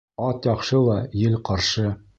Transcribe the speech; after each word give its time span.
Ат 0.27 0.47
яҡшы 0.51 0.81
ла, 0.87 0.97
ел 1.27 1.39
ҡаршы. 1.51 1.91